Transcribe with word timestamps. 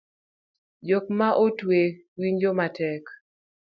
Jok 0.87 1.05
ma 1.17 1.29
otwe 1.45 1.79
winjo 2.19 2.51
matek 2.59 3.03